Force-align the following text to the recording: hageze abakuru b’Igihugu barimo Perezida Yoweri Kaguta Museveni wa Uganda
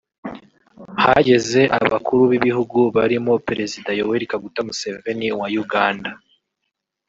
hageze 1.03 1.61
abakuru 1.79 2.21
b’Igihugu 2.31 2.79
barimo 2.95 3.33
Perezida 3.47 3.89
Yoweri 3.99 4.29
Kaguta 4.31 4.59
Museveni 4.67 5.27
wa 5.39 5.47
Uganda 5.63 6.11